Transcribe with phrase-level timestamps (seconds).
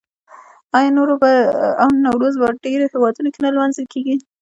[0.77, 4.15] آیا نوروز په ډیرو هیوادونو کې نه لمانځل کیږي؟